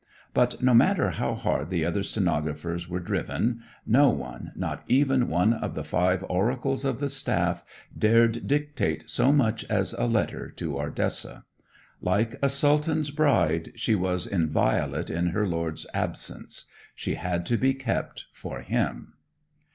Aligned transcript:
But 0.33 0.63
no 0.63 0.73
matter 0.73 1.11
how 1.11 1.35
hard 1.35 1.69
the 1.69 1.85
other 1.85 2.01
stenographers 2.01 2.89
were 2.89 2.99
driven, 2.99 3.59
no 3.85 4.09
one, 4.09 4.51
not 4.55 4.81
even 4.87 5.29
one 5.29 5.53
of 5.53 5.75
the 5.75 5.83
five 5.83 6.25
oracles 6.27 6.83
of 6.83 6.99
the 6.99 7.07
staff, 7.07 7.63
dared 7.95 8.47
dictate 8.47 9.07
so 9.11 9.31
much 9.31 9.63
as 9.65 9.93
a 9.93 10.07
letter 10.07 10.49
to 10.57 10.79
Ardessa. 10.79 11.45
Like 12.01 12.35
a 12.41 12.49
sultan's 12.49 13.11
bride, 13.11 13.73
she 13.75 13.93
was 13.93 14.25
inviolate 14.25 15.11
in 15.11 15.27
her 15.27 15.45
lord's 15.47 15.85
absence; 15.93 16.65
she 16.95 17.13
had 17.13 17.45
to 17.45 17.57
be 17.57 17.75
kept 17.75 18.25
for 18.33 18.61
him. 18.61 19.13